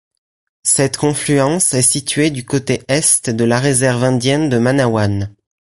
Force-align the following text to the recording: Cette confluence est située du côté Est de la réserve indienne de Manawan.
Cette 0.63 0.97
confluence 0.97 1.75
est 1.75 1.83
située 1.83 2.31
du 2.31 2.43
côté 2.43 2.81
Est 2.87 3.29
de 3.29 3.43
la 3.43 3.59
réserve 3.59 4.03
indienne 4.03 4.49
de 4.49 4.57
Manawan. 4.57 5.35